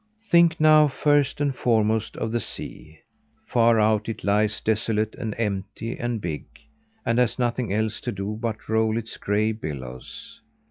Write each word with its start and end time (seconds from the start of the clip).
Think 0.31 0.59
now 0.59 0.87
first 0.87 1.39
and 1.39 1.55
foremost 1.55 2.17
of 2.17 2.31
the 2.31 2.39
sea! 2.39 3.01
Far 3.45 3.79
out 3.79 4.09
it 4.09 4.23
lies 4.23 4.59
desolate 4.59 5.13
and 5.13 5.35
empty 5.37 5.95
and 5.95 6.19
big, 6.19 6.45
and 7.05 7.19
has 7.19 7.37
nothing 7.37 7.71
else 7.71 8.01
to 8.01 8.11
do 8.11 8.39
but 8.41 8.57
to 8.65 8.73
roll 8.73 8.97
its 8.97 9.17
gray 9.17 9.51
billows. 9.51 10.41